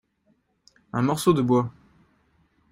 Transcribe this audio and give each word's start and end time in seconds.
Un 0.93 1.03
morceau 1.03 1.31
de 1.31 1.43
bois. 1.43 1.71